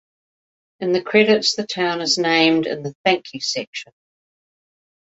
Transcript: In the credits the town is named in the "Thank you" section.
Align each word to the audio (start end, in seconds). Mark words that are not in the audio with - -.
In 0.79 0.93
the 0.93 1.03
credits 1.03 1.53
the 1.53 1.67
town 1.67 2.01
is 2.01 2.17
named 2.17 2.65
in 2.65 2.81
the 2.81 2.95
"Thank 3.05 3.35
you" 3.35 3.39
section. 3.39 3.93